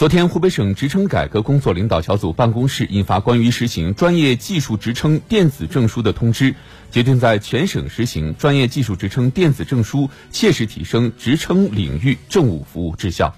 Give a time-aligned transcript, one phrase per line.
[0.00, 6.54] 昨天湖北省职称改革工作领导小组办公室印发关于实行专业技术职称电子证书的通知
[6.90, 13.34] 决定在全省实行专业技术职称电子证书切实提升职称领域政务服务质效